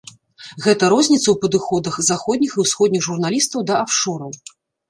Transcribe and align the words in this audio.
Гэта 0.63 0.87
розніца 0.93 1.23
ў 1.31 1.35
падыходах 1.43 1.99
заходніх 2.09 2.51
і 2.57 2.63
ўсходніх 2.65 3.07
журналістаў 3.09 3.59
да 3.69 3.75
афшораў. 3.85 4.31